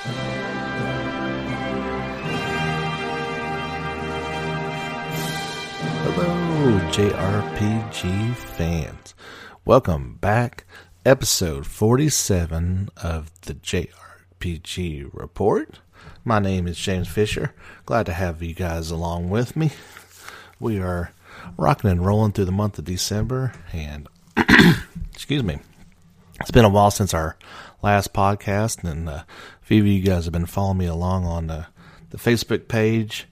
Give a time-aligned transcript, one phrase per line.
[0.00, 0.14] Hello,
[6.92, 9.14] JRPG fans.
[9.64, 10.66] Welcome back.
[11.04, 15.80] Episode 47 of the JRPG Report.
[16.24, 17.52] My name is James Fisher.
[17.84, 19.72] Glad to have you guys along with me.
[20.60, 21.12] We are
[21.56, 24.06] rocking and rolling through the month of December, and
[25.12, 25.58] excuse me,
[26.40, 27.36] it's been a while since our
[27.82, 29.22] last podcast, and uh,
[29.68, 31.66] few of you guys have been following me along on the,
[32.08, 33.26] the Facebook page,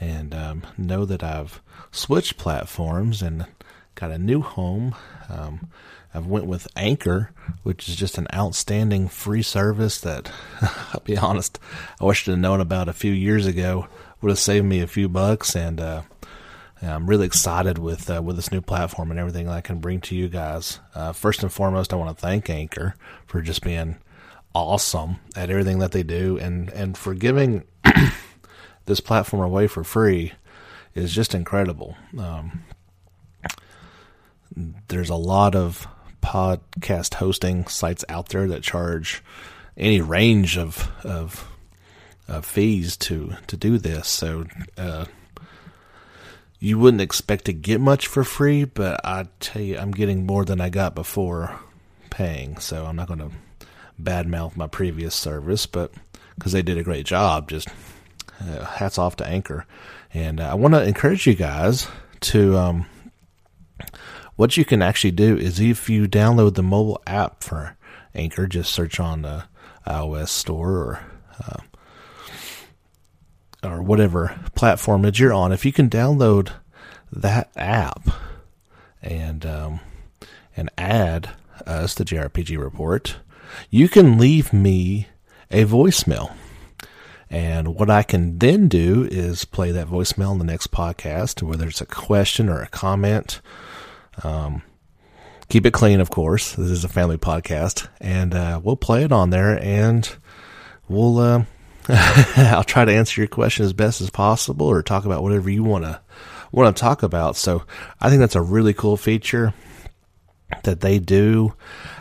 [0.00, 3.44] and um, know that I've switched platforms and
[3.96, 4.94] got a new home.
[5.28, 5.66] Um,
[6.14, 7.32] I've went with Anchor,
[7.64, 10.30] which is just an outstanding free service that,
[10.94, 11.58] I'll be honest,
[12.00, 13.88] I wish I'd have known about a few years ago.
[14.20, 16.02] Would have saved me a few bucks, and uh,
[16.80, 20.14] I'm really excited with uh, with this new platform and everything I can bring to
[20.14, 20.78] you guys.
[20.94, 22.94] Uh, first and foremost, I want to thank Anchor
[23.26, 23.96] for just being
[24.54, 27.64] awesome at everything that they do, and and for giving
[28.86, 30.32] this platform away for free
[30.94, 31.96] is just incredible.
[32.18, 32.64] Um,
[34.88, 35.86] there's a lot of
[36.22, 39.22] podcast hosting sites out there that charge
[39.76, 41.48] any range of of,
[42.28, 44.08] of fees to to do this.
[44.08, 45.06] So uh,
[46.58, 50.44] you wouldn't expect to get much for free, but I tell you, I'm getting more
[50.44, 51.58] than I got before
[52.10, 52.58] paying.
[52.58, 53.30] So I'm not going to
[54.00, 55.92] badmouth my previous service, but
[56.34, 57.68] because they did a great job, just
[58.40, 59.66] uh, hats off to Anchor.
[60.12, 61.88] And uh, I want to encourage you guys
[62.20, 62.56] to.
[62.56, 62.86] Um,
[64.36, 67.76] what you can actually do is if you download the mobile app for
[68.14, 69.44] Anchor, just search on the
[69.86, 71.04] iOS store or
[71.46, 71.60] uh,
[73.62, 75.52] or whatever platform that you're on.
[75.52, 76.52] If you can download
[77.12, 78.08] that app
[79.02, 79.80] and um,
[80.56, 81.30] and add
[81.66, 83.16] us the JRPG report,
[83.70, 85.08] you can leave me
[85.50, 86.34] a voicemail.
[87.28, 91.68] And what I can then do is play that voicemail in the next podcast, whether
[91.68, 93.40] it's a question or a comment
[94.24, 94.62] um,
[95.48, 96.54] keep it clean, of course.
[96.54, 100.08] This is a family podcast, and uh, we'll play it on there, and
[100.88, 101.18] we'll.
[101.18, 101.44] Uh,
[101.88, 105.64] I'll try to answer your question as best as possible, or talk about whatever you
[105.64, 106.00] want to
[106.52, 107.36] want to talk about.
[107.36, 107.64] So
[108.00, 109.54] I think that's a really cool feature
[110.64, 111.54] that they do.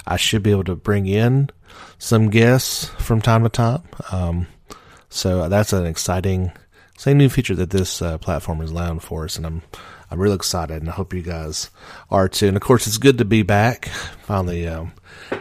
[0.06, 1.50] I should be able to bring in
[1.98, 3.84] some guests from time to time.
[4.12, 4.48] Um,
[5.10, 6.52] so that's an exciting,
[6.98, 9.62] same new feature that this uh, platform is allowing for us, and I'm
[10.12, 11.70] I'm really excited, and I hope you guys
[12.10, 12.48] are too.
[12.48, 13.90] And of course, it's good to be back.
[14.24, 14.94] Finally, um,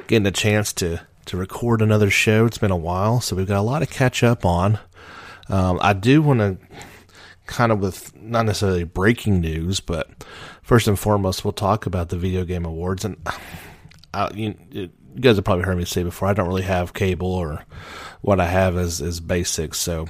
[0.06, 2.46] getting a chance to to record another show.
[2.46, 4.78] It's been a while, so we've got a lot to catch up on.
[5.48, 6.58] Um, I do want to
[7.46, 10.08] kind of with not necessarily breaking news, but
[10.68, 13.02] first and foremost, we'll talk about the video game awards.
[13.06, 13.16] And
[14.12, 17.32] I, you, you guys have probably heard me say before, I don't really have cable,
[17.32, 17.64] or
[18.20, 20.06] what I have is is basic, so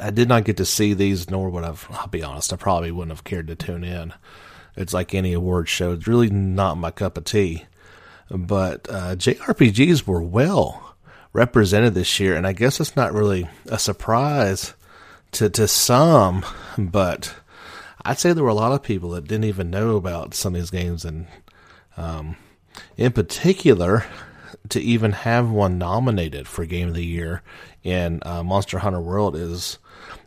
[0.00, 2.90] I did not get to see these, nor would I've, I'll be honest, I probably
[2.90, 4.12] wouldn't have cared to tune in.
[4.76, 5.92] It's like any award show.
[5.92, 7.66] It's really not my cup of tea.
[8.28, 10.96] But uh, JRPGs were well
[11.32, 14.74] represented this year, and I guess it's not really a surprise
[15.32, 16.44] to, to some,
[16.76, 17.32] but
[18.04, 20.60] I'd say there were a lot of people that didn't even know about some of
[20.60, 21.26] these games, and
[21.96, 22.36] um,
[22.96, 24.04] in particular,
[24.68, 27.42] to even have one nominated for Game of the Year
[27.82, 29.78] in uh, Monster Hunter World is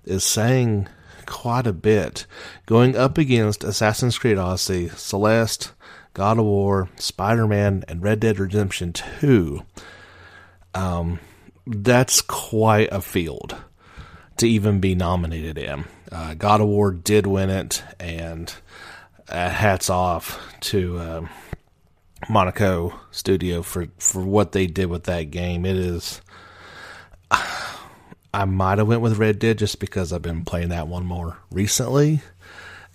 [0.06, 0.88] is saying
[1.26, 2.26] quite a bit,
[2.66, 5.74] going up against Assassin's Creed Odyssey, Celeste,
[6.14, 9.64] God of War, Spider Man, and Red Dead Redemption Two.
[10.74, 11.20] Um,
[11.66, 13.56] that's quite a field
[14.38, 15.86] to even be nominated in.
[16.12, 18.54] Uh, God of War did win it, and
[19.30, 20.98] uh, hats off to.
[20.98, 21.28] Uh,
[22.30, 25.66] Monaco Studio for for what they did with that game.
[25.66, 26.22] It is.
[28.34, 31.38] I might have went with Red Dead just because I've been playing that one more
[31.52, 32.22] recently,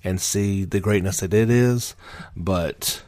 [0.04, 1.94] and see the greatness that it is.
[2.36, 3.02] But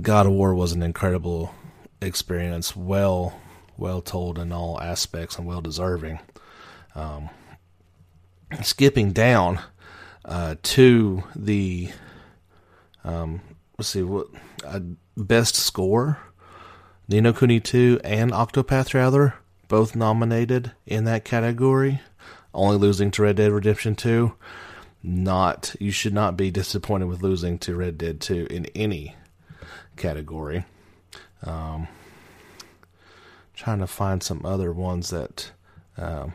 [0.00, 1.54] God of War was an incredible
[2.00, 3.40] experience, well
[3.78, 6.18] well told in all aspects and well deserving.
[6.94, 7.28] Um,
[8.62, 9.60] skipping down
[10.24, 11.90] uh, to the
[13.04, 13.40] um,
[13.78, 14.28] let's see what
[14.64, 14.80] uh,
[15.16, 16.18] best score.
[17.08, 19.34] Ni no Kuni 2 and Octopath Traveler
[19.68, 22.00] both nominated in that category.
[22.52, 24.34] Only losing to Red Dead Redemption 2
[25.06, 29.14] not you should not be disappointed with losing to Red Dead 2 in any
[29.96, 30.64] category.
[31.44, 31.86] Um,
[33.54, 35.52] trying to find some other ones that
[35.96, 36.34] um,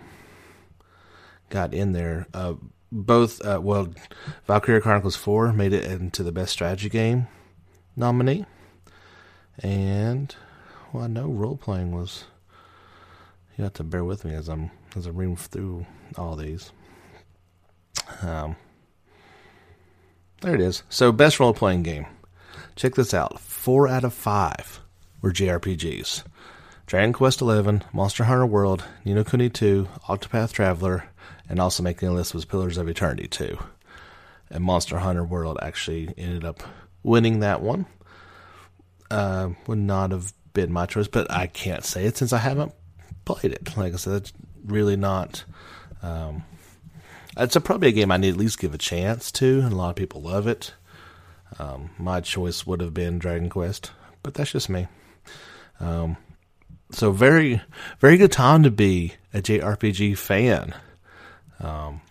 [1.51, 2.53] got in there uh,
[2.91, 3.87] both uh, well
[4.47, 7.27] valkyria chronicles 4 made it into the best strategy game
[7.95, 8.45] nominee
[9.59, 10.35] and
[10.91, 12.25] well i know role playing was
[13.57, 15.85] You have to bear with me as I'm as I'm reading through
[16.17, 16.71] all these.
[18.23, 18.55] Um,
[20.41, 20.81] there it is.
[20.89, 22.07] So, best role playing game.
[22.75, 23.39] Check this out.
[23.39, 24.79] Four out of five
[25.21, 26.23] were JRPGs.
[26.87, 31.05] Dragon Quest XI, Monster Hunter World, Ni no Kuni 2, Octopath Traveler,
[31.51, 33.57] and also making the list was Pillars of Eternity 2.
[34.51, 36.63] And Monster Hunter World actually ended up
[37.03, 37.87] winning that one.
[39.11, 42.71] Uh, would not have been my choice, but I can't say it since I haven't
[43.25, 43.75] played it.
[43.75, 44.33] Like I said, it's
[44.63, 45.43] really not.
[46.01, 46.45] Um,
[47.35, 49.75] it's a, probably a game I need at least give a chance to, and a
[49.75, 50.73] lot of people love it.
[51.59, 53.91] Um, my choice would have been Dragon Quest,
[54.23, 54.87] but that's just me.
[55.81, 56.15] Um,
[56.91, 57.61] so very,
[57.99, 60.73] very good time to be a JRPG fan.
[61.61, 62.01] Um,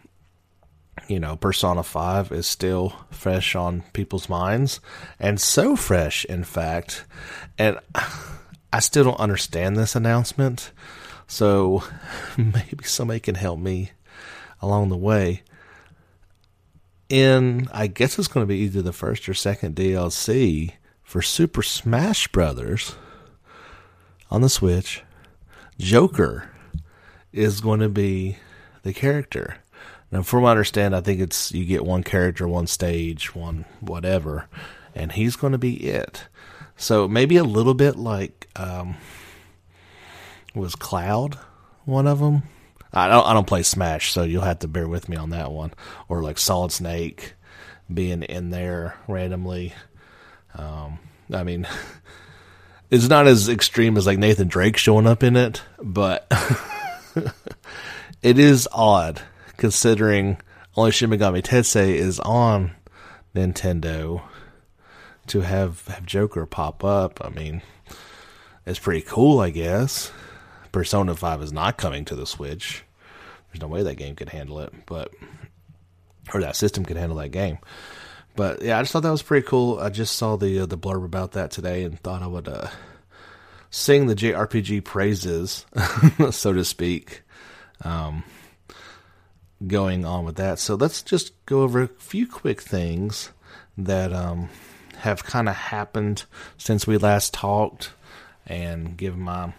[1.08, 4.80] you know, Persona 5 is still fresh on people's minds,
[5.18, 7.04] and so fresh, in fact.
[7.58, 7.78] And
[8.72, 10.70] I still don't understand this announcement,
[11.26, 11.82] so
[12.36, 13.90] maybe somebody can help me
[14.62, 15.42] along the way.
[17.08, 21.62] In, I guess it's going to be either the first or second DLC for Super
[21.62, 22.94] Smash Brothers
[24.30, 25.02] on the Switch,
[25.76, 26.50] Joker
[27.32, 28.36] is going to be
[28.82, 29.56] the character.
[30.12, 33.64] Now, from what I understand, I think it's you get one character, one stage, one
[33.80, 34.48] whatever,
[34.94, 36.24] and he's going to be it.
[36.76, 38.96] So maybe a little bit like um,
[40.54, 41.38] was Cloud
[41.84, 42.42] one of them.
[42.92, 45.52] I don't I don't play Smash, so you'll have to bear with me on that
[45.52, 45.72] one.
[46.08, 47.34] Or like Solid Snake
[47.92, 49.74] being in there randomly.
[50.54, 50.98] Um,
[51.32, 51.68] I mean,
[52.90, 56.30] it's not as extreme as like Nathan Drake showing up in it, but
[58.22, 59.22] it is odd
[59.56, 60.38] considering
[60.76, 62.72] only Shin Megami Tensei is on
[63.34, 64.22] Nintendo
[65.26, 67.20] to have have Joker pop up.
[67.24, 67.62] I mean,
[68.66, 70.12] it's pretty cool, I guess.
[70.72, 72.84] Persona 5 is not coming to the Switch.
[73.50, 75.12] There's no way that game could handle it, but
[76.32, 77.58] or that system could handle that game.
[78.36, 79.78] But yeah, I just thought that was pretty cool.
[79.80, 82.68] I just saw the uh, the blurb about that today and thought I would uh,
[83.70, 85.66] sing the JRPG praises,
[86.30, 87.22] so to speak.
[87.82, 88.24] Um,
[89.66, 90.58] going on with that.
[90.58, 93.30] So let's just go over a few quick things
[93.76, 94.48] that um,
[94.98, 96.24] have kind of happened
[96.56, 97.92] since we last talked
[98.46, 99.52] and give my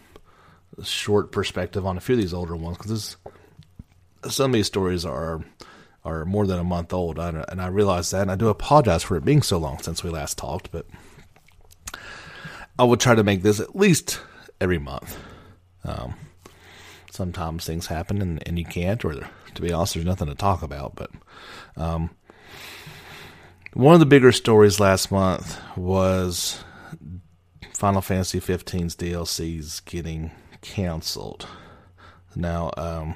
[0.84, 3.18] short perspective on a few of these older ones because
[4.30, 5.44] some of these stories are
[6.04, 9.18] are more than a month old, and I realize that, and I do apologize for
[9.18, 10.88] it being so long since we last talked, but
[12.80, 14.20] I will try to make this at least
[14.60, 15.16] every month.
[15.84, 16.16] Um,
[17.22, 20.64] sometimes things happen and, and you can't, or to be honest, there's nothing to talk
[20.64, 20.96] about.
[20.96, 21.12] But
[21.78, 22.10] um,
[23.74, 26.64] one of the bigger stories last month was
[27.76, 30.32] Final Fantasy 15's DLCs getting
[30.62, 31.46] canceled.
[32.36, 33.16] Now, um,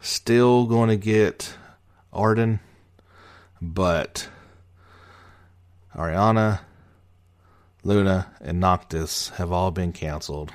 [0.00, 1.56] still going to get
[2.12, 2.60] Ardyn,
[3.60, 4.28] but
[5.96, 6.60] Aranea,
[7.82, 10.52] Luna, and Noctis have all been canceled.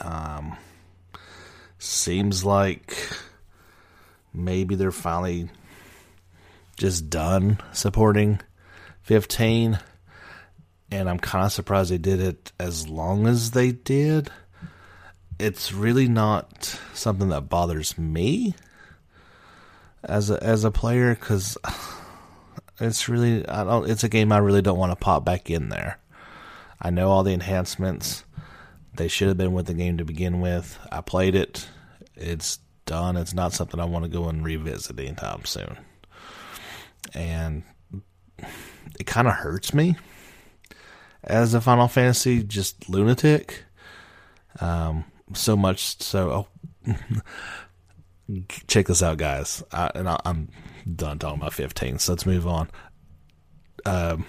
[0.00, 0.56] Um,
[1.84, 2.96] seems like
[4.32, 5.50] maybe they're finally
[6.76, 8.40] just done supporting
[9.02, 9.78] 15
[10.90, 14.30] and I'm kind of surprised they did it as long as they did.
[15.38, 18.54] It's really not something that bothers me
[20.02, 21.56] as a as a player cuz
[22.80, 25.68] it's really I don't it's a game I really don't want to pop back in
[25.68, 25.98] there.
[26.80, 28.24] I know all the enhancements.
[28.94, 30.78] They should have been with the game to begin with.
[30.90, 31.68] I played it.
[32.16, 33.16] It's done.
[33.16, 35.78] It's not something I want to go and revisit anytime soon.
[37.14, 37.62] And
[38.98, 39.96] it kind of hurts me
[41.22, 43.64] as a Final Fantasy just lunatic.
[44.60, 46.48] Um, so much so.
[46.86, 46.94] Oh,
[48.68, 49.62] check this out, guys.
[49.72, 50.48] I, and I, am
[50.94, 52.70] done talking about 15, so let's move on.
[53.86, 54.26] Um,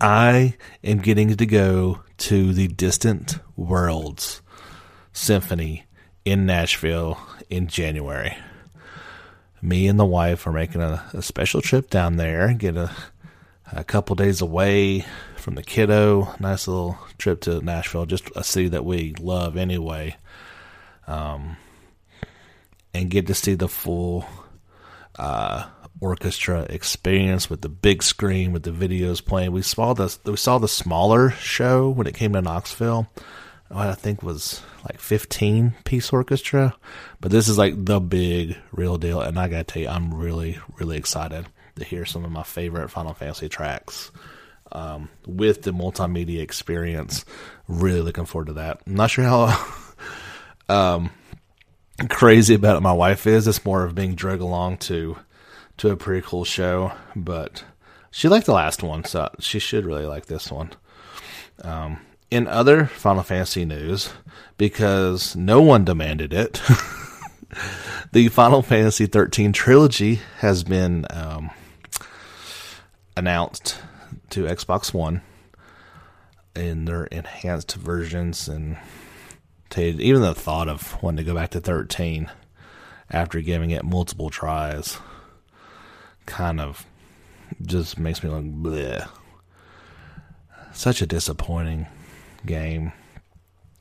[0.00, 4.42] I am getting to go to the Distant Worlds
[5.12, 5.84] Symphony
[6.24, 7.18] in Nashville
[7.50, 8.36] in January.
[9.60, 12.90] Me and the wife are making a, a special trip down there, get a,
[13.72, 15.04] a couple days away
[15.36, 16.34] from the kiddo.
[16.38, 20.16] Nice little trip to Nashville, just a city that we love anyway.
[21.06, 21.56] Um,
[22.92, 24.26] and get to see the full
[25.18, 25.66] uh,
[26.00, 29.52] orchestra experience with the big screen with the videos playing.
[29.52, 33.08] We saw the we saw the smaller show when it came to Knoxville.
[33.74, 36.76] What I think was like 15 piece orchestra,
[37.20, 39.20] but this is like the big real deal.
[39.20, 42.88] And I gotta tell you, I'm really really excited to hear some of my favorite
[42.90, 44.12] Final Fantasy tracks.
[44.70, 47.24] Um, with the multimedia experience,
[47.66, 48.80] really looking forward to that.
[48.86, 49.66] I'm not sure how
[50.68, 51.10] um,
[52.08, 53.48] crazy about it my wife is.
[53.48, 55.18] It's more of being dragged along to
[55.78, 57.64] to a pretty cool show, but
[58.12, 60.70] she liked the last one, so she should really like this one.
[61.62, 61.98] Um,
[62.34, 64.12] in other Final Fantasy news,
[64.58, 66.60] because no one demanded it,
[68.12, 71.52] the Final Fantasy 13 trilogy has been um,
[73.16, 73.78] announced
[74.30, 75.22] to Xbox One
[76.56, 78.78] in their enhanced versions and
[79.76, 82.30] even the thought of wanting to go back to 13
[83.10, 84.98] after giving it multiple tries
[86.26, 86.84] kind of
[87.62, 89.08] just makes me like bleh.
[90.72, 91.86] Such a disappointing
[92.46, 92.92] game.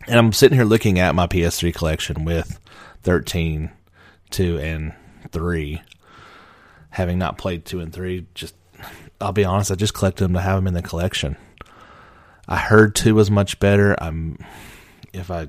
[0.07, 2.59] And I'm sitting here looking at my PS3 collection with
[3.03, 3.71] 13,
[4.31, 4.93] 2, and
[5.31, 5.81] 3.
[6.89, 8.55] Having not played 2 and 3, just,
[9.21, 11.37] I'll be honest, I just collected them to have them in the collection.
[12.47, 13.95] I heard 2 was much better.
[14.01, 14.37] I'm,
[15.13, 15.47] if I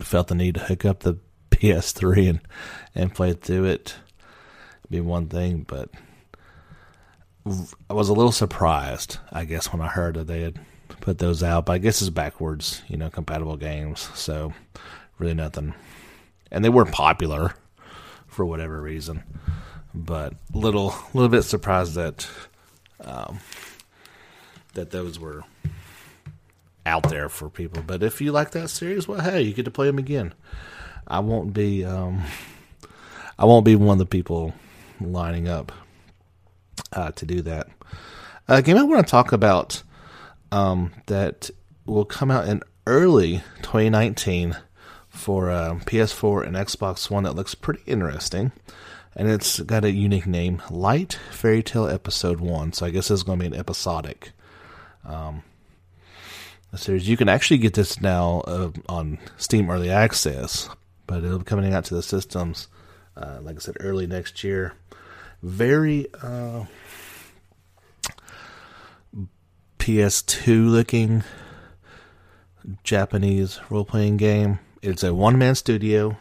[0.00, 1.18] felt the need to hook up the
[1.50, 2.40] PS3 and,
[2.94, 3.94] and play through it,
[4.90, 5.90] be one thing, but
[7.88, 10.58] I was a little surprised, I guess, when I heard that they had
[11.00, 11.66] put those out.
[11.66, 14.10] But I guess it's backwards, you know, compatible games.
[14.14, 14.52] So
[15.18, 15.74] really nothing.
[16.50, 17.54] And they weren't popular
[18.26, 19.22] for whatever reason.
[19.94, 22.28] But little, little bit surprised that
[23.00, 23.38] um,
[24.74, 25.44] that those were
[26.84, 27.82] out there for people.
[27.82, 30.34] But if you like that series, well, hey, you get to play them again.
[31.06, 32.22] I won't be, um,
[33.38, 34.52] I won't be one of the people
[35.00, 35.72] lining up
[36.92, 37.68] uh, to do that.
[38.48, 39.82] A game I want to talk about
[40.52, 41.50] um, that
[41.84, 44.56] will come out in early 2019
[45.08, 48.52] for uh, PS4 and Xbox One that looks pretty interesting.
[49.14, 52.74] And it's got a unique name, Light Fairy Tale Episode 1.
[52.74, 54.32] So I guess it's going to be an episodic
[55.04, 55.42] um,
[56.74, 57.08] series.
[57.08, 60.68] You can actually get this now uh, on Steam Early Access,
[61.06, 62.68] but it'll be coming out to the systems,
[63.16, 64.74] uh, like I said, early next year.
[65.42, 66.64] Very uh,
[69.78, 71.22] PS2 looking
[72.82, 74.58] Japanese role playing game.
[74.82, 76.16] It's a one man studio.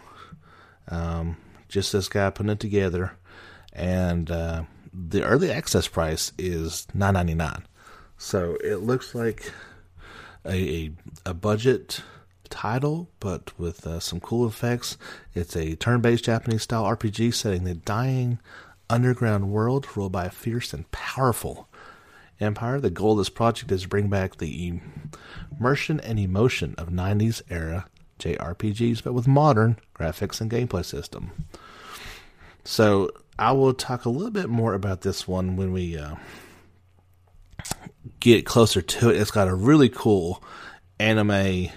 [0.88, 3.18] Um, just this guy putting it together,
[3.74, 7.66] and uh, the early access price is nine ninety nine.
[8.18, 9.52] So it looks like
[10.46, 10.92] a,
[11.26, 12.02] a, budget
[12.50, 14.98] title, but with uh, some cool effects.
[15.34, 18.40] It's a turn based Japanese style RPG setting the dying
[18.90, 21.68] underground world ruled by a fierce and powerful
[22.40, 22.80] empire.
[22.80, 24.80] The goal of this project is to bring back the
[25.58, 27.88] immersion and emotion of 90s era
[28.20, 31.32] JRPGs, but with modern graphics and gameplay system.
[32.64, 36.16] So I will talk a little bit more about this one when we uh,
[38.20, 39.18] get closer to it.
[39.18, 40.44] It's got a really cool
[41.00, 41.70] anime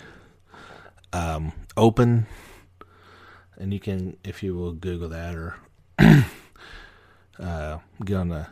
[1.12, 2.26] um, open,
[3.56, 5.56] and you can, if you will, Google that or
[7.38, 8.46] uh, get on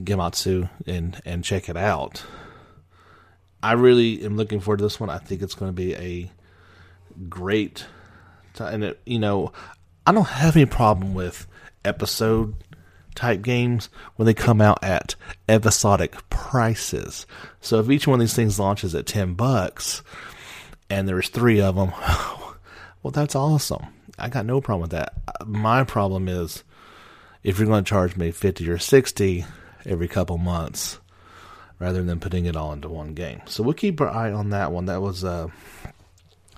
[0.00, 2.24] Gematsu and and check it out.
[3.62, 5.10] I really am looking forward to this one.
[5.10, 6.30] I think it's going to be a
[7.28, 7.86] great,
[8.58, 9.52] and it, you know,
[10.06, 11.46] I don't have any problem with
[11.84, 12.54] episode
[13.14, 15.14] type games when they come out at
[15.48, 17.26] episodic prices.
[17.60, 20.02] So if each one of these things launches at 10 bucks
[20.88, 21.92] and there's 3 of them,
[23.02, 23.86] well that's awesome.
[24.18, 25.14] I got no problem with that.
[25.46, 26.64] My problem is
[27.42, 29.44] if you're going to charge me 50 or 60
[29.84, 30.98] every couple months
[31.78, 33.42] rather than putting it all into one game.
[33.46, 34.86] So we'll keep our eye on that one.
[34.86, 35.50] That was a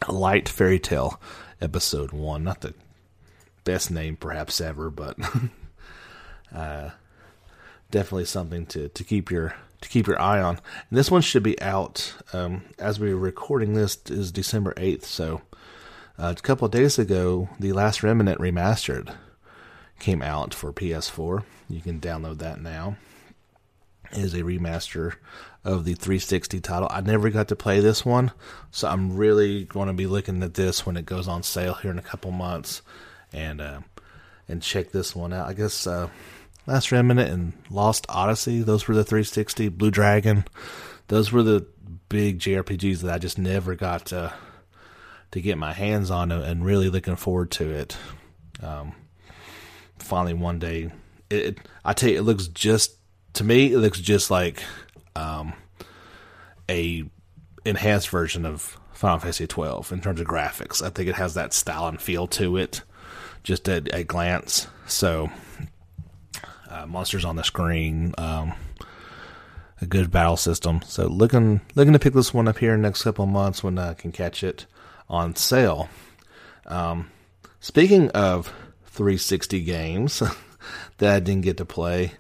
[0.09, 1.21] light fairy tale
[1.63, 2.75] episode 1, not the
[3.65, 5.17] best name perhaps ever, but
[6.55, 6.91] uh,
[7.91, 10.57] definitely something to, to keep your to keep your eye on.
[10.89, 15.05] And this one should be out um, as we're recording this is December eighth.
[15.05, 15.43] So
[16.19, 19.15] uh, a couple days ago, the Last Remnant remastered
[19.99, 21.45] came out for PS4.
[21.69, 22.97] You can download that now.
[24.13, 25.15] It is a remaster
[25.65, 26.89] of the 360 title.
[26.91, 28.33] I never got to play this one,
[28.71, 31.91] so I'm really going to be looking at this when it goes on sale here
[31.91, 32.83] in a couple months,
[33.33, 33.81] and uh,
[34.47, 35.49] and check this one out.
[35.49, 36.09] I guess uh,
[36.67, 38.63] Last Remnant and Lost Odyssey.
[38.63, 39.69] Those were the 360.
[39.71, 40.45] Blue Dragon.
[41.09, 41.67] Those were the
[42.09, 44.33] big JRPGs that I just never got to
[45.33, 47.97] to get my hands on, and really looking forward to it.
[48.63, 48.95] Um,
[49.99, 50.91] finally, one day,
[51.31, 52.97] it, it, I tell you, it looks just
[53.35, 54.63] to me, it looks just like
[55.17, 55.53] um,
[56.71, 57.05] a
[57.65, 60.83] enhanced version of Final Fantasy twelve in terms of graphics.
[60.83, 62.83] I think it has that style and feel to it,
[63.43, 64.69] just at a glance.
[64.87, 65.31] So
[66.69, 68.53] uh, monsters on the screen, um,
[69.81, 70.81] a good battle system.
[70.83, 74.13] So looking looking to pick this one up here next couple months when I can
[74.13, 74.67] catch it
[75.09, 75.89] on sale.
[76.67, 77.11] Um,
[77.61, 78.53] speaking of
[78.95, 80.23] 360 games
[80.99, 82.13] that I didn't get to play,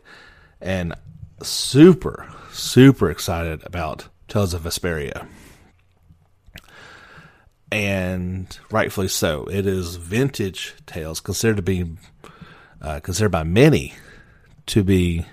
[0.60, 0.94] and
[1.42, 5.26] super, super excited about Tales of Vesperia.
[7.70, 9.46] And rightfully so.
[9.46, 11.96] It is vintage Tales, considered to be
[12.80, 13.94] uh, considered by many
[14.66, 15.26] to be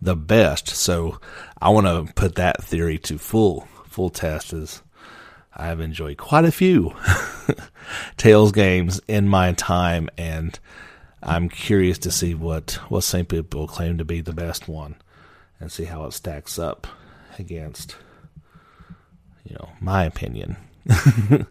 [0.00, 0.68] the best.
[0.68, 1.20] So
[1.60, 4.82] I want to put that theory to full full test as
[5.60, 6.94] I've enjoyed quite a few
[8.16, 10.58] Tales games in my time, and
[11.22, 13.28] I'm curious to see what what St.
[13.28, 14.96] People claim to be the best one,
[15.60, 16.86] and see how it stacks up
[17.38, 17.94] against,
[19.44, 20.56] you know, my opinion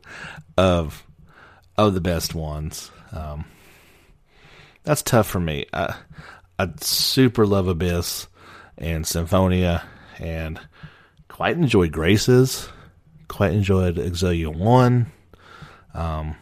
[0.57, 1.05] of
[1.77, 2.89] of the best ones.
[3.11, 3.45] Um,
[4.83, 5.67] that's tough for me.
[5.71, 5.93] I,
[6.57, 8.27] I super love Abyss
[8.75, 9.83] and Symphonia,
[10.17, 10.59] and
[11.27, 12.69] quite enjoyed Graces.
[13.29, 15.12] Quite enjoyed Exillia One.
[15.93, 16.36] Um,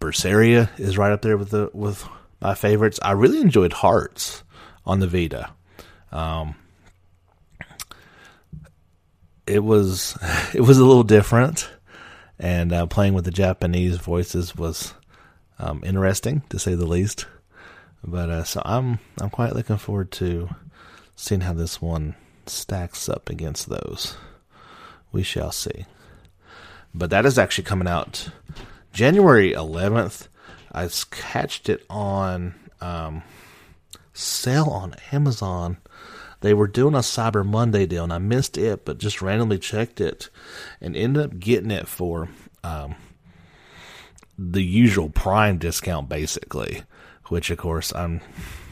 [0.00, 2.04] Berseria is right up there with the with
[2.40, 2.98] my favorites.
[3.02, 4.42] I really enjoyed Hearts
[4.84, 5.50] on the Vita.
[6.12, 6.56] Um,
[9.46, 10.18] it was
[10.54, 11.70] it was a little different,
[12.38, 14.94] and uh, playing with the Japanese voices was
[15.58, 17.26] um, interesting to say the least.
[18.02, 20.48] But uh, so I'm I'm quite looking forward to
[21.16, 22.14] seeing how this one
[22.46, 24.16] stacks up against those.
[25.14, 25.86] We shall see.
[26.92, 28.30] But that is actually coming out
[28.92, 30.26] January 11th.
[30.72, 33.22] I catched it on um,
[34.12, 35.76] sale on Amazon.
[36.40, 40.00] They were doing a Cyber Monday deal, and I missed it, but just randomly checked
[40.00, 40.30] it
[40.80, 42.28] and ended up getting it for
[42.64, 42.96] um,
[44.36, 46.82] the usual Prime discount, basically.
[47.28, 48.20] Which, of course, I'm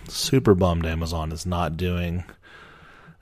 [0.09, 2.25] super bummed Amazon is not doing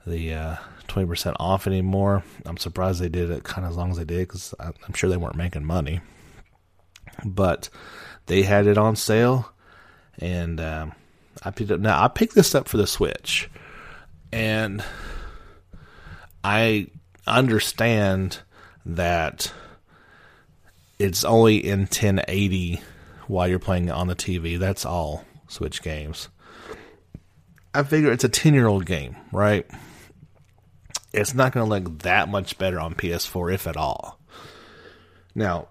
[0.07, 0.55] the uh,
[0.91, 2.23] 20% off anymore.
[2.45, 5.09] I'm surprised they did it kind of as long as they did because I'm sure
[5.09, 6.01] they weren't making money.
[7.25, 7.69] But
[8.25, 9.51] they had it on sale,
[10.19, 10.93] and um,
[11.43, 11.79] I picked up.
[11.79, 13.49] Now I picked this up for the Switch,
[14.31, 14.83] and
[16.43, 16.87] I
[17.27, 18.39] understand
[18.85, 19.51] that
[20.99, 22.81] it's only in 1080
[23.27, 24.57] while you're playing on the TV.
[24.57, 26.29] That's all Switch games.
[27.73, 29.65] I figure it's a 10 year old game, right?
[31.13, 34.19] It's not going to look that much better on PS4, if at all.
[35.35, 35.67] Now,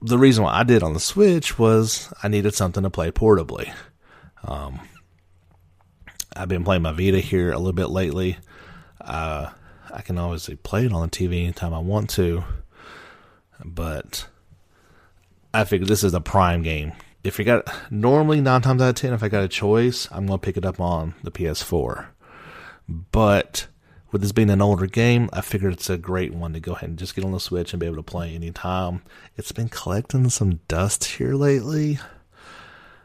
[0.00, 3.72] the reason why I did on the Switch was I needed something to play portably.
[4.44, 4.80] Um,
[6.34, 8.38] I've been playing my Vita here a little bit lately.
[9.00, 9.50] Uh,
[9.92, 12.42] I can obviously play it on the TV anytime I want to,
[13.64, 14.26] but
[15.52, 16.92] I figured this is a prime game.
[17.22, 20.26] If you got normally nine times out of ten, if I got a choice, I'm
[20.26, 22.06] gonna pick it up on the PS4.
[22.88, 23.66] But
[24.12, 26.90] with this being an older game, I figured it's a great one to go ahead
[26.90, 29.02] and just get on the Switch and be able to play anytime.
[29.36, 31.98] It's been collecting some dust here lately.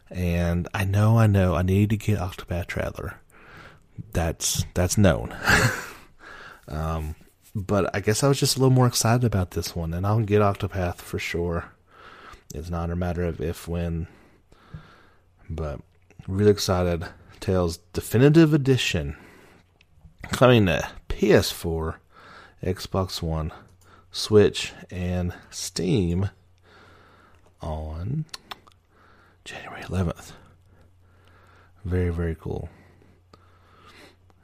[0.10, 3.20] And I know, I know, I need to get Octopath Traveler.
[4.12, 5.36] That's that's known.
[6.68, 7.16] um,
[7.56, 10.20] but I guess I was just a little more excited about this one, and I'll
[10.20, 11.72] get Octopath for sure.
[12.54, 14.08] It's not a matter of if, when,
[15.50, 15.82] but
[16.28, 17.06] really excited.
[17.40, 19.18] Tales Definitive Edition
[20.32, 21.96] coming to PS4,
[22.64, 23.52] Xbox One,
[24.12, 26.30] Switch, and Steam
[27.60, 28.26] on
[29.44, 30.34] January 11th.
[31.84, 32.70] Very, very cool.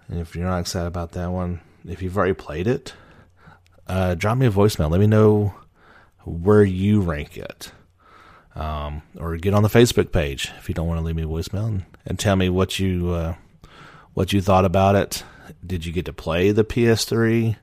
[0.08, 2.94] And if you're not excited about that one, if you've already played it,
[3.86, 4.90] uh, drop me a voicemail.
[4.90, 5.54] Let me know
[6.24, 7.72] where you rank it.
[8.56, 11.28] Um, or get on the Facebook page if you don't want to leave me a
[11.28, 13.36] voicemail and, and tell me what you uh,
[14.14, 15.24] what you thought about it
[15.66, 17.56] did you get to play the PS3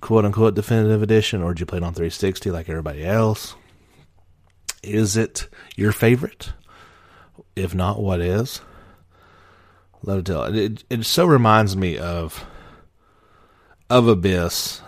[0.00, 3.54] quote unquote definitive edition or did you play it on 360 like everybody else?
[4.82, 6.52] Is it your favorite?
[7.56, 8.60] If not, what is?
[10.02, 10.44] Let it tell.
[10.44, 12.44] It, it so reminds me of
[13.90, 14.82] of Abyss,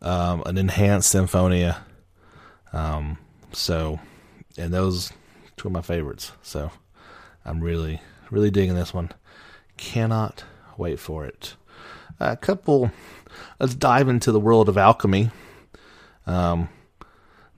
[0.00, 1.84] um, an enhanced Symphonia.
[2.72, 3.18] Um,
[3.52, 3.98] so,
[4.56, 5.12] and those
[5.56, 6.32] two of my favorites.
[6.42, 6.70] So,
[7.44, 9.10] I'm really, really digging this one.
[9.78, 10.44] Cannot
[10.78, 11.56] Wait for it.
[12.20, 12.92] A couple.
[13.58, 15.30] Let's dive into the world of alchemy.
[16.24, 16.68] Um,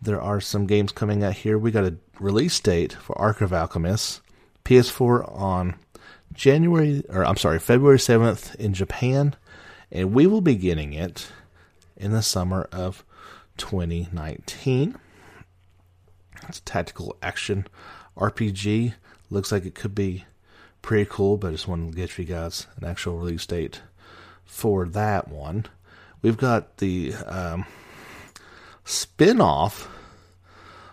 [0.00, 1.58] there are some games coming out here.
[1.58, 4.22] We got a release date for Arc of Alchemists,
[4.64, 5.74] PS4 on
[6.32, 9.36] January, or I'm sorry, February 7th in Japan,
[9.92, 11.30] and we will be getting it
[11.98, 13.04] in the summer of
[13.58, 14.96] 2019.
[16.48, 17.66] It's a tactical action
[18.16, 18.94] RPG.
[19.28, 20.24] Looks like it could be
[20.82, 23.80] pretty cool, but I just wanted to get you guys an actual release date
[24.44, 25.66] for that one.
[26.22, 27.64] We've got the um,
[28.84, 29.88] spin off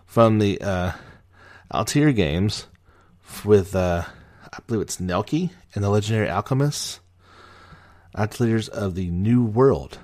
[0.06, 0.92] from the uh,
[1.72, 2.68] Atelier games
[3.44, 4.04] with, uh,
[4.54, 7.00] I believe it's Nelke and the Legendary Alchemists,
[8.16, 10.00] Ateliers of the New World.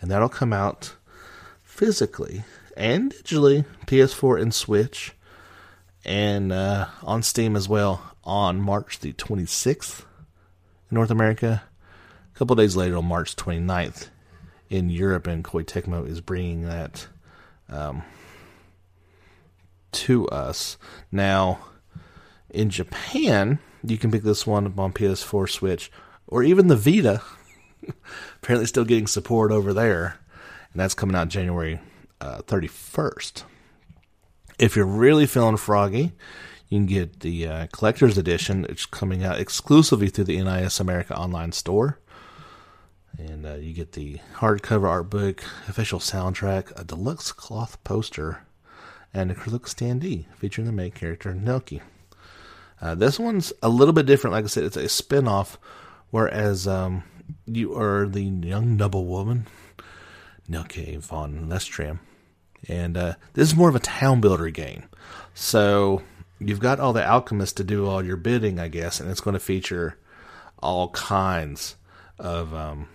[0.00, 0.94] And that'll come out
[1.62, 2.44] physically
[2.76, 5.12] and digitally, PS4 and Switch,
[6.04, 10.00] and uh, on Steam as well on March the 26th
[10.90, 11.62] in North America.
[12.34, 14.08] A couple days later, on March 29th
[14.68, 17.06] in Europe, and Koei Tecmo is bringing that
[17.68, 18.02] um,
[19.92, 20.76] to us.
[21.12, 21.60] Now,
[22.50, 25.92] in Japan, you can pick this one up on PS4, Switch,
[26.26, 27.22] or even the Vita.
[28.42, 30.18] Apparently, still getting support over there,
[30.72, 31.78] and that's coming out January
[32.20, 33.44] uh, 31st.
[34.58, 36.12] If you're really feeling froggy,
[36.68, 38.66] you can get the uh, collector's edition.
[38.68, 41.98] It's coming out exclusively through the NIS America online store.
[43.18, 48.44] And uh, you get the hardcover art book, official soundtrack, a deluxe cloth poster,
[49.12, 51.80] and a acrylic standee featuring the main character, Nelke.
[52.80, 54.32] Uh, this one's a little bit different.
[54.34, 55.58] Like I said, it's a spin off,
[56.10, 57.04] whereas um,
[57.46, 59.46] you are the young noble woman,
[60.50, 62.00] Nelke von Lestamm.
[62.68, 64.84] And uh, this is more of a town builder game.
[65.34, 66.02] So
[66.38, 69.34] you've got all the alchemists to do all your bidding, I guess, and it's going
[69.34, 69.98] to feature
[70.58, 71.76] all kinds
[72.18, 72.88] of um,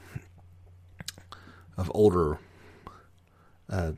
[1.78, 2.40] of older
[3.70, 3.94] uh,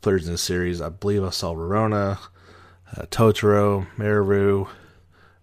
[0.00, 0.80] players in the series.
[0.80, 2.18] I believe I saw Verona,
[2.96, 4.66] uh, Totori, Meru.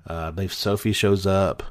[0.09, 1.63] Uh, I believe Sophie shows up,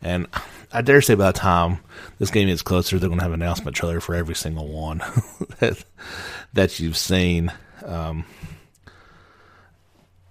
[0.00, 0.26] and
[0.72, 1.78] I dare say by the time
[2.18, 4.98] this game gets closer, they're going to have an announcement trailer for every single one
[5.58, 5.84] that
[6.52, 7.52] that you've seen.
[7.84, 8.24] Um,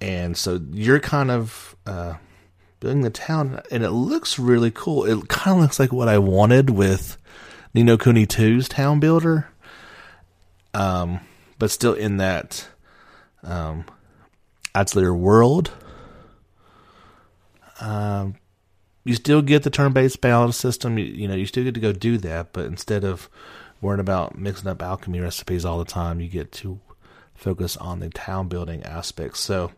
[0.01, 2.15] and so you're kind of uh,
[2.79, 5.05] building the town, and it looks really cool.
[5.05, 7.17] It kind of looks like what I wanted with
[7.73, 9.47] Ni no Kuni 2's Town Builder,
[10.73, 11.19] um,
[11.59, 12.67] but still in that
[13.43, 13.85] um,
[14.73, 15.71] Atelier world.
[17.79, 18.35] Um,
[19.03, 20.97] you still get the turn-based balance system.
[20.97, 23.29] You, you know, you still get to go do that, but instead of
[23.81, 26.79] worrying about mixing up alchemy recipes all the time, you get to
[27.41, 29.39] focus on the town building aspects.
[29.39, 29.71] So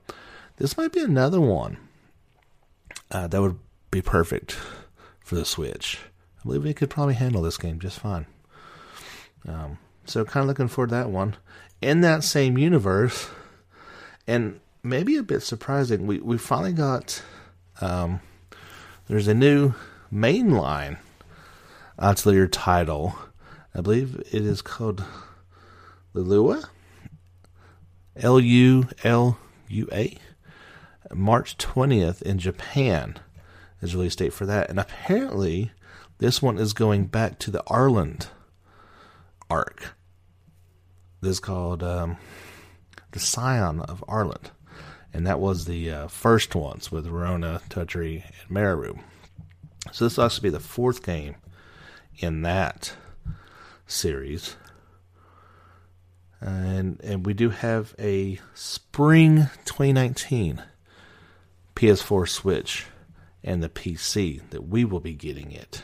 [0.57, 1.77] this might be another one
[3.09, 3.57] uh, that would
[3.89, 4.57] be perfect
[5.21, 5.99] for the Switch.
[6.39, 8.25] I believe it could probably handle this game just fine.
[9.47, 11.37] Um, so kind of looking forward to that one.
[11.81, 13.29] In that same universe,
[14.27, 17.21] and maybe a bit surprising, we we finally got
[17.81, 18.21] um,
[19.07, 19.73] there's a new
[20.13, 20.97] mainline
[21.99, 23.15] Atelier title.
[23.75, 25.03] I believe it is called
[26.13, 26.69] Lulua.
[28.15, 29.37] L U L
[29.69, 30.17] U A.
[31.13, 33.19] March 20th in Japan
[33.81, 34.69] is release date for that.
[34.69, 35.71] And apparently,
[36.19, 38.27] this one is going back to the Arland
[39.49, 39.95] arc.
[41.21, 42.17] This is called um,
[43.11, 44.51] The Scion of Arland.
[45.13, 48.95] And that was the uh, first ones with Rona, Totori, and Maru.
[49.91, 51.35] So this will actually be the fourth game
[52.17, 52.95] in that
[53.85, 54.55] series
[56.43, 60.61] and and we do have a spring 2019
[61.75, 62.85] PS4 Switch
[63.43, 65.83] and the PC that we will be getting it.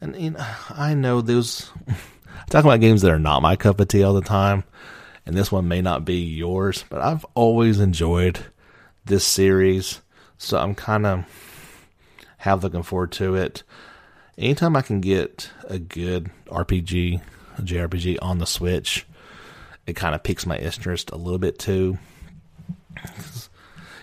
[0.00, 1.70] And you know, I know those
[2.50, 4.64] talking about games that are not my cup of tea all the time,
[5.26, 8.40] and this one may not be yours, but I've always enjoyed
[9.04, 10.00] this series,
[10.38, 11.24] so I'm kind of
[12.38, 13.62] have looking forward to it.
[14.36, 17.22] Anytime I can get a good RPG,
[17.58, 19.06] a JRPG on the Switch,
[19.86, 21.98] it kind of piques my interest a little bit too.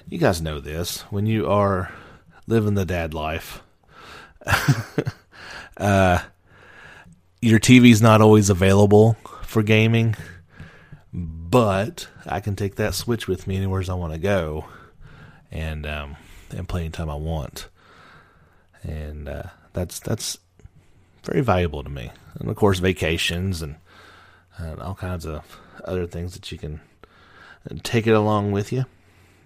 [0.09, 1.91] You guys know this when you are
[2.47, 3.63] living the dad life.
[5.77, 6.19] uh,
[7.41, 10.15] your TV's not always available for gaming,
[11.13, 14.65] but I can take that Switch with me anywhere I want to go,
[15.51, 16.17] and um,
[16.51, 17.67] and play anytime I want,
[18.83, 20.37] and uh, that's that's
[21.23, 22.11] very valuable to me.
[22.39, 23.75] And of course, vacations and,
[24.57, 25.43] and all kinds of
[25.85, 26.81] other things that you can
[27.83, 28.85] take it along with you.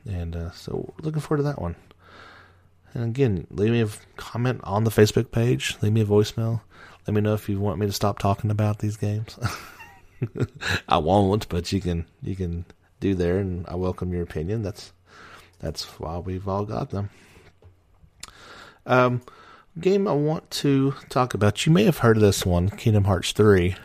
[0.06, 1.76] And uh, so, looking forward to that one.
[2.94, 5.78] And again, leave me a comment on the Facebook page.
[5.82, 6.62] Leave me a voicemail.
[7.06, 9.38] Let me know if you want me to stop talking about these games.
[10.90, 12.66] I won't, but you can you can
[13.00, 14.64] do there, and I welcome your opinion.
[14.64, 14.94] That's
[15.60, 17.10] that's why we've all got them.
[18.86, 19.22] Um,
[19.80, 21.66] game I want to talk about.
[21.66, 23.76] You may have heard of this one, Kingdom Hearts three.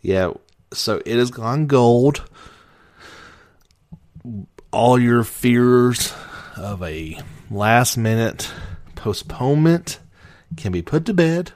[0.00, 0.32] Yeah,
[0.72, 2.28] so it has gone gold.
[4.70, 6.12] All your fears
[6.56, 7.18] of a
[7.50, 8.50] last minute
[8.94, 9.98] postponement
[10.56, 11.52] can be put to bed.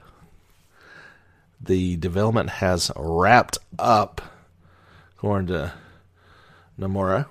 [1.61, 4.20] The development has wrapped up,
[5.16, 5.72] according to
[6.79, 7.27] Nomura.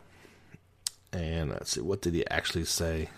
[1.12, 3.10] And let's see, what did he actually say?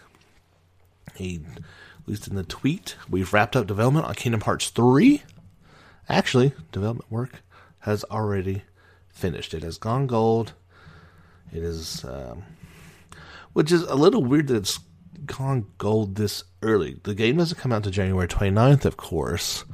[1.15, 5.21] He, at least in the tweet, we've wrapped up development on Kingdom Hearts 3.
[6.09, 7.43] Actually, development work
[7.83, 8.63] has already
[9.09, 9.53] finished.
[9.53, 10.53] It has gone gold.
[11.51, 12.43] It is, um,
[13.51, 14.79] which is a little weird that it's
[15.25, 16.97] gone gold this early.
[17.03, 19.65] The game doesn't come out to January 29th, of course.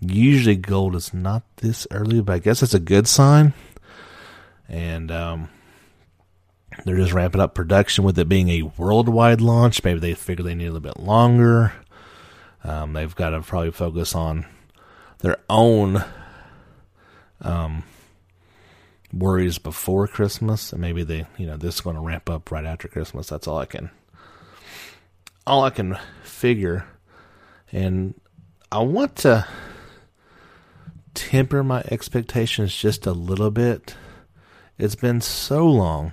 [0.00, 3.52] Usually gold is not this early, but I guess that's a good sign.
[4.66, 5.50] And um,
[6.86, 9.84] they're just ramping up production with it being a worldwide launch.
[9.84, 11.74] Maybe they figure they need a little bit longer.
[12.64, 14.46] Um, they've got to probably focus on
[15.18, 16.02] their own
[17.42, 17.84] um,
[19.12, 22.64] worries before Christmas, and maybe they, you know, this is going to ramp up right
[22.64, 23.28] after Christmas.
[23.28, 23.90] That's all I can,
[25.46, 26.86] all I can figure.
[27.72, 28.20] And
[28.70, 29.46] I want to
[31.14, 33.96] temper my expectations just a little bit.
[34.78, 36.12] It's been so long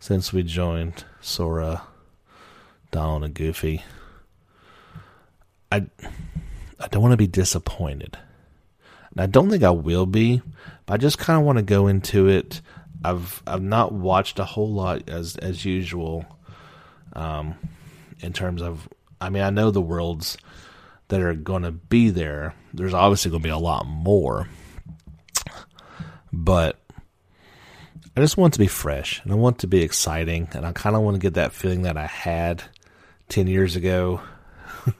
[0.00, 1.82] since we joined Sora,
[2.90, 3.82] Donald, and Goofy.
[5.70, 5.86] I
[6.80, 8.16] I don't want to be disappointed.
[9.10, 10.42] And I don't think I will be,
[10.86, 12.60] but I just kind of want to go into it.
[13.04, 16.24] I've I've not watched a whole lot as as usual,
[17.14, 17.54] um,
[18.20, 18.88] in terms of.
[19.20, 20.38] I mean, I know the worlds
[21.08, 22.54] that are going to be there.
[22.72, 24.48] There's obviously going to be a lot more,
[26.32, 26.78] but
[28.16, 30.94] I just want to be fresh and I want to be exciting, and I kind
[30.94, 32.62] of want to get that feeling that I had
[33.28, 34.20] ten years ago.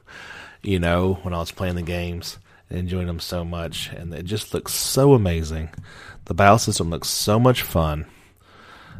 [0.62, 2.38] you know, when I was playing the games
[2.70, 5.70] enjoying them so much, and it just looks so amazing.
[6.26, 8.06] The battle system looks so much fun.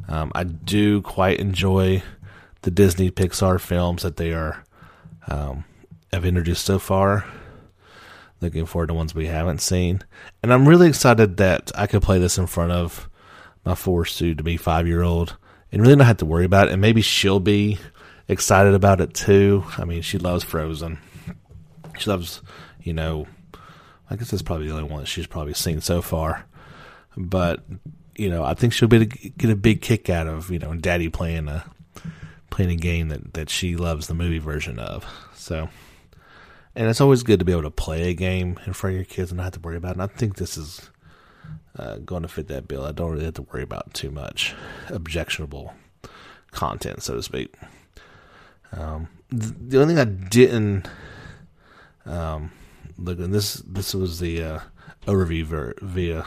[0.09, 2.03] Um, I do quite enjoy
[2.63, 4.65] the Disney Pixar films that they are
[5.29, 5.65] um,
[6.13, 7.27] have introduced so far.
[8.41, 10.01] Looking forward to ones we haven't seen,
[10.43, 13.09] and I'm really excited that I could play this in front of
[13.65, 15.37] my four soon to be five year old
[15.73, 16.73] and really not have to worry about it.
[16.73, 17.79] And maybe she'll be
[18.29, 19.65] excited about it too.
[19.77, 20.99] I mean, she loves Frozen.
[21.99, 22.41] She loves,
[22.81, 23.27] you know,
[24.11, 26.45] I guess that's probably the only one she's probably seen so far.
[27.17, 27.65] But
[28.17, 31.09] you know, I think she'll be get a big kick out of you know Daddy
[31.09, 31.65] playing a
[32.51, 35.07] playing a game that that she loves the movie version of.
[35.35, 35.69] So,
[36.75, 39.05] and it's always good to be able to play a game in front of your
[39.05, 40.01] kids and not have to worry about it.
[40.01, 40.91] And I think this is
[41.79, 42.85] uh, going to fit that bill.
[42.85, 44.55] I don't really have to worry about too much
[44.89, 45.75] objectionable
[46.51, 47.55] content, so to speak.
[48.73, 50.89] Um, the only thing I didn't
[52.05, 52.51] um,
[52.99, 54.61] look and this this was the uh,
[55.07, 56.27] overview ver- via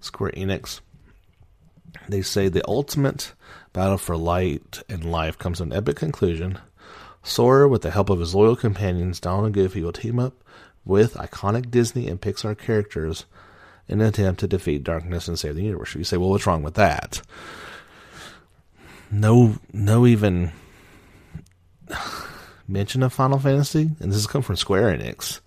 [0.00, 0.80] Square Enix.
[2.08, 3.32] They say the ultimate
[3.72, 6.58] battle for light and life comes to an epic conclusion.
[7.22, 10.44] Sora, with the help of his loyal companions Donald and Goofy, will team up
[10.84, 13.24] with iconic Disney and Pixar characters
[13.88, 15.94] in an attempt to defeat darkness and save the universe.
[15.94, 17.20] You say, well, what's wrong with that?
[19.10, 20.52] No, no, even
[22.68, 25.40] mention of Final Fantasy, and this has come from Square Enix.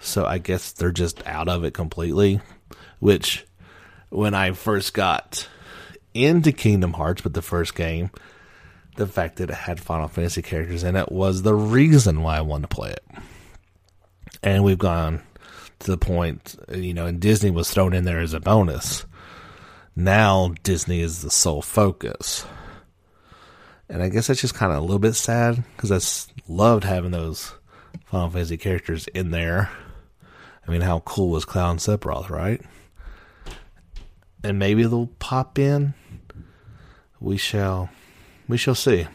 [0.00, 2.40] So I guess they're just out of it completely.
[2.98, 3.46] Which,
[4.08, 5.48] when I first got
[6.12, 8.10] into Kingdom Hearts with the first game,
[8.96, 12.42] the fact that it had Final Fantasy characters in it was the reason why I
[12.42, 13.04] wanted to play it.
[14.42, 15.22] And we've gone
[15.80, 19.04] to the point, you know, and Disney was thrown in there as a bonus.
[19.96, 22.46] Now Disney is the sole focus.
[23.88, 27.10] And I guess that's just kind of a little bit sad because I loved having
[27.10, 27.52] those
[28.06, 29.70] Final Fantasy characters in there.
[30.70, 32.62] I mean, how cool was Cloud and Sephiroth, right?
[34.44, 35.94] And maybe they'll pop in.
[37.18, 37.90] We shall,
[38.46, 39.08] we shall see.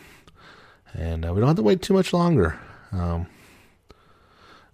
[0.94, 2.60] And uh, we don't have to wait too much longer.
[2.92, 3.28] Um,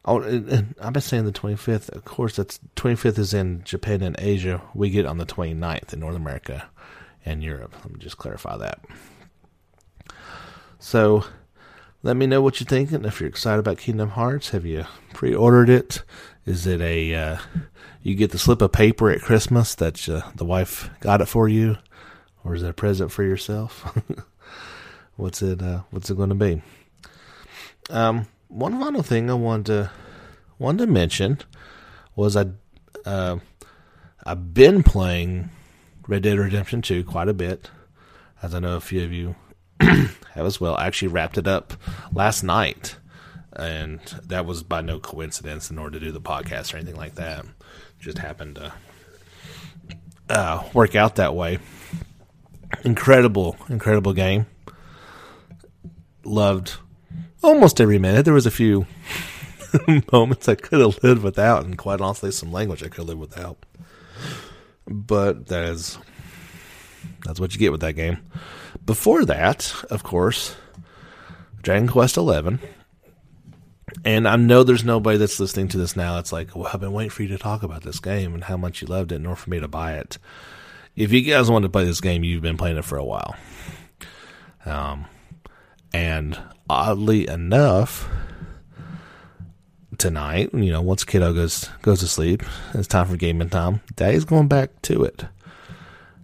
[0.06, 1.90] oh, and I've been saying the 25th.
[1.90, 4.64] Of course, that's 25th is in Japan and Asia.
[4.74, 6.68] We get on the 29th in North America
[7.24, 7.76] and Europe.
[7.84, 8.84] Let me just clarify that.
[10.80, 11.26] So,
[12.04, 13.06] let me know what you're thinking.
[13.06, 16.04] If you're excited about Kingdom Hearts, have you pre-ordered it?
[16.46, 17.38] Is it a uh,
[18.02, 21.48] you get the slip of paper at Christmas that uh, the wife got it for
[21.48, 21.78] you,
[22.44, 23.96] or is it a present for yourself?
[25.16, 25.62] what's it?
[25.62, 26.62] Uh, what's it going to be?
[27.90, 29.92] Um, one final thing I wanted to
[30.58, 31.40] wanted to mention
[32.16, 32.46] was I
[33.06, 33.38] uh,
[34.26, 35.52] I've been playing
[36.08, 37.70] Red Dead Redemption 2 quite a bit,
[38.42, 39.36] as I know a few of you
[40.34, 40.76] have as well.
[40.76, 41.74] I actually wrapped it up
[42.14, 42.96] last night
[43.54, 47.16] and that was by no coincidence in order to do the podcast or anything like
[47.16, 47.46] that.
[48.00, 48.74] Just happened to
[50.30, 51.60] uh, work out that way.
[52.84, 54.46] Incredible, incredible game.
[56.24, 56.76] Loved
[57.44, 58.24] almost every minute.
[58.24, 58.88] There was a few
[60.12, 63.58] moments I could have lived without, and quite honestly, some language I could live without.
[64.88, 65.98] But that is
[67.26, 68.20] That's what you get with that game.
[68.86, 70.56] Before that, of course,
[71.62, 72.60] Dragon Quest Eleven.
[74.06, 76.18] And I know there's nobody that's listening to this now.
[76.18, 78.58] It's like, well, I've been waiting for you to talk about this game and how
[78.58, 80.18] much you loved it, order for me to buy it.
[80.96, 83.36] If you guys want to play this game, you've been playing it for a while.
[84.66, 85.06] Um,
[85.94, 86.40] and
[86.70, 88.10] oddly enough,
[89.98, 93.82] tonight, you know, once kiddo goes goes to sleep, it's time for gaming time.
[93.96, 95.26] Daddy's going back to it,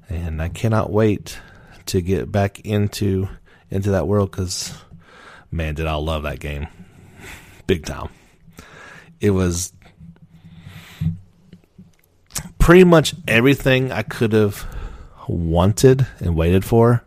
[0.10, 1.40] and I cannot wait
[1.88, 3.28] to get back into
[3.70, 4.74] into that world because,
[5.52, 6.68] man, did I love that game,
[7.66, 8.10] big time.
[9.20, 9.74] It was
[12.60, 14.66] pretty much everything I could have
[15.28, 17.04] wanted and waited for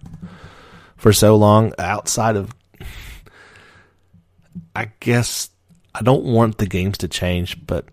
[0.96, 2.52] for so long outside of
[4.74, 5.50] I guess
[5.94, 7.86] I don't want the games to change, but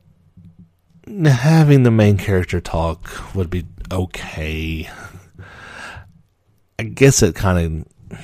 [1.25, 4.89] having the main character talk would be okay.
[6.79, 8.19] I guess it kind of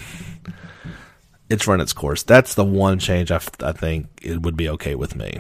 [1.50, 2.24] it's run its course.
[2.24, 5.40] That's the one change I, I think it would be okay with me.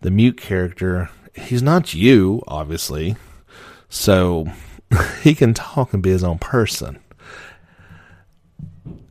[0.00, 3.16] The mute character, he's not you, obviously,
[3.88, 4.46] so
[5.22, 6.98] he can talk and be his own person.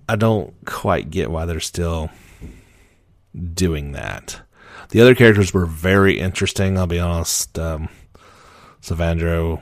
[0.08, 2.10] I don't quite get why they're still
[3.54, 4.42] doing that.
[4.90, 6.78] The other characters were very interesting.
[6.78, 7.58] I'll be honest.
[7.58, 7.90] Um,
[8.82, 9.62] Sylvando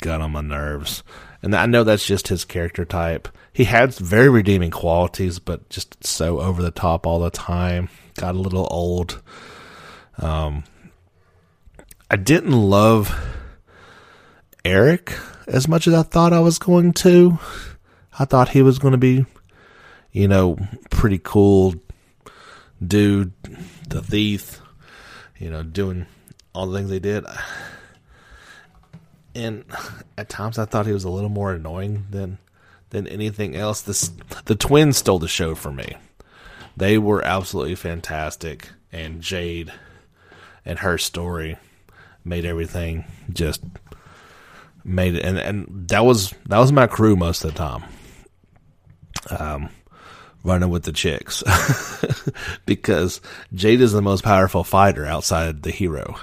[0.00, 1.02] got on my nerves,
[1.46, 3.28] and I know that's just his character type.
[3.52, 7.88] He had very redeeming qualities, but just so over the top all the time.
[8.16, 9.22] Got a little old.
[10.18, 10.64] Um,
[12.10, 13.16] I didn't love
[14.64, 17.38] Erik as much as I thought I was going to.
[18.18, 19.24] I thought he was going to be,
[20.10, 20.58] you know,
[20.90, 21.76] pretty cool
[22.84, 23.32] dude,
[23.88, 24.60] the thief,
[25.38, 26.06] you know, doing
[26.52, 27.24] all the things they did.
[29.36, 29.64] And
[30.16, 32.38] at times I thought he was a little more annoying than
[32.90, 33.82] than anything else.
[33.82, 34.10] This
[34.46, 35.96] the twins stole the show for me.
[36.74, 39.72] They were absolutely fantastic and Jade
[40.64, 41.58] and her story
[42.24, 43.62] made everything just
[44.84, 47.84] made it and, and that was that was my crew most of the time.
[49.38, 49.68] Um
[50.44, 51.42] running with the chicks
[52.66, 53.20] because
[53.52, 56.14] Jade is the most powerful fighter outside the hero.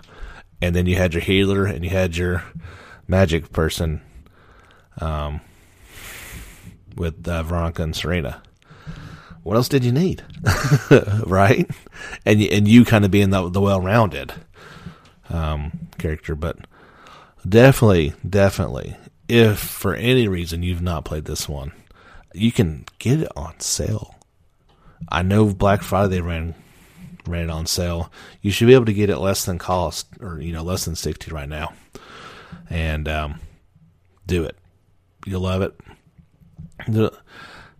[0.62, 2.42] And then you had your healer and you had your
[3.14, 4.02] magic person
[5.00, 5.40] um,
[6.96, 8.42] with uh, Veronica and Serena.
[9.44, 10.24] What else did you need?
[11.28, 11.70] right?
[12.26, 14.34] And and you kind of being the, the well-rounded
[15.30, 16.58] um, character, but
[17.48, 18.98] definitely, definitely,
[19.30, 21.72] if for any reason you've not played this one,
[22.34, 24.16] you can get it on sale.
[25.08, 26.56] I know Black Friday they ran
[27.28, 28.12] ran it on sale.
[28.42, 30.96] You should be able to get it less than cost, or you know, less than
[30.96, 31.74] sixty right now,
[32.74, 33.40] and um,
[34.26, 34.58] do it.
[35.28, 35.80] You'll love it.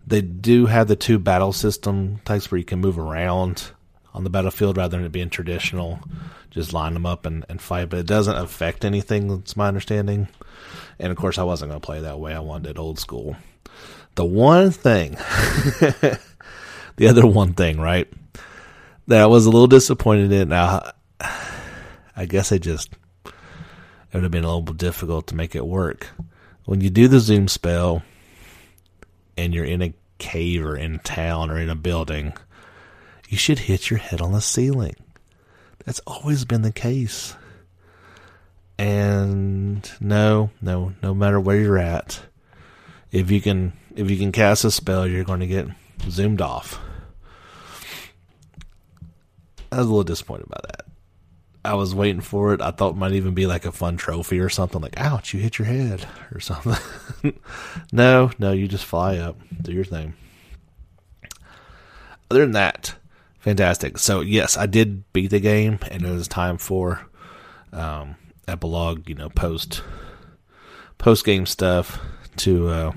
[0.06, 3.72] They do have the two battle system types where you can move around
[4.14, 5.98] on the battlefield rather than it being traditional.
[6.50, 9.28] Just line them up and, and fight, but it doesn't affect anything.
[9.28, 10.28] That's my understanding.
[11.00, 12.32] And of course, I wasn't going to play that way.
[12.32, 13.36] I wanted it old school.
[14.14, 15.12] The one thing,
[16.96, 18.08] the other one thing, right,
[19.08, 20.50] that I was a little disappointed in.
[20.50, 20.92] Now,
[22.16, 22.90] I guess I just,
[24.14, 26.10] it would have been a little difficult to make it work.
[26.66, 28.04] When you do the zoom spell
[29.36, 32.32] and you're in a cave or in town or in a building,
[33.28, 34.94] you should hit your head on the ceiling.
[35.84, 37.34] That's always been the case.
[38.78, 42.22] And no, no, no matter where you're at,
[43.10, 45.66] if you can if you can cast a spell, you're going to get
[46.08, 46.78] zoomed off.
[49.72, 50.83] I was a little disappointed by that.
[51.64, 52.60] I was waiting for it.
[52.60, 55.40] I thought it might even be like a fun trophy or something, like "ouch, you
[55.40, 56.76] hit your head" or something.
[57.92, 60.14] no, no, you just fly up, do your thing.
[62.30, 62.94] Other than that,
[63.38, 63.98] fantastic.
[63.98, 67.06] So yes, I did beat the game, and it was time for
[67.72, 69.08] um, epilogue.
[69.08, 69.82] You know, post
[70.98, 71.98] post game stuff
[72.36, 72.92] to uh,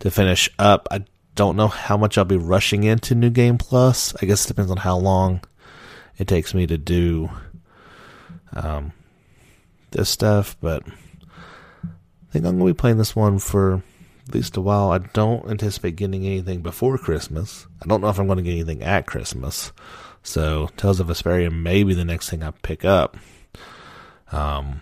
[0.00, 0.88] to finish up.
[0.90, 1.04] I
[1.34, 4.12] don't know how much I'll be rushing into New Game Plus.
[4.20, 5.40] I guess it depends on how long
[6.18, 7.30] it takes me to do
[8.52, 8.92] um,
[9.90, 13.82] this stuff, but I think I'm going to be playing this one for
[14.26, 14.90] at least a while.
[14.90, 17.66] I don't anticipate getting anything before Christmas.
[17.82, 19.72] I don't know if I'm going to get anything at Christmas.
[20.22, 23.16] So, Tales of Vesperia may be the next thing I pick up
[24.32, 24.80] um,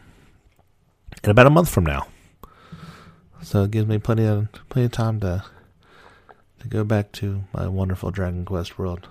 [1.22, 2.08] in about a month from now.
[3.42, 5.44] So it gives me plenty of plenty of time to
[6.60, 9.08] to go back to my wonderful Dragon Quest world.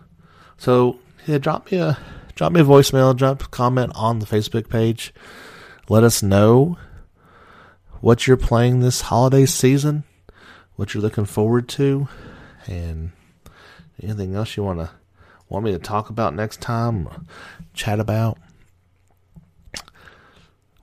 [0.57, 1.97] So yeah, drop me a
[2.35, 5.13] drop me a voicemail, drop a comment on the Facebook page.
[5.89, 6.77] Let us know
[8.01, 10.03] what you're playing this holiday season,
[10.75, 12.07] what you're looking forward to,
[12.67, 13.11] and
[14.01, 14.89] anything else you want to
[15.49, 17.07] want me to talk about next time,
[17.73, 18.37] chat about,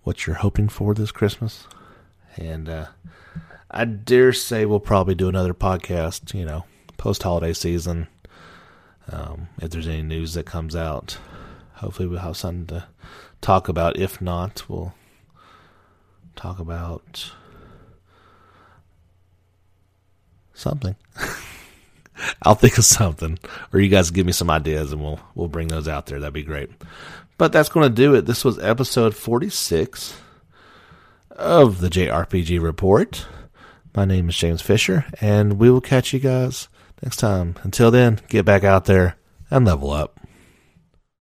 [0.02, 1.66] what you're hoping for this Christmas.
[2.36, 2.86] And uh,
[3.70, 6.64] I dare say we'll probably do another podcast, you know,
[6.96, 8.08] post holiday season.
[9.10, 11.18] Um, if there's any news that comes out,
[11.82, 12.84] hopefully we'll have something to
[13.40, 13.98] talk about.
[13.98, 14.94] If not, we'll
[16.36, 17.32] talk about
[20.54, 20.94] something.
[22.42, 23.38] I'll think of something,
[23.72, 26.20] or you guys give me some ideas, and we'll we'll bring those out there.
[26.20, 26.70] That'd be great.
[27.36, 28.26] But that's going to do it.
[28.26, 30.14] This was episode forty six
[31.30, 33.26] of the JRPG Report.
[33.94, 36.68] My name is James Fisher, and we will catch you guys
[37.02, 37.56] next time.
[37.64, 39.16] Until then, get back out there
[39.50, 40.21] and level up.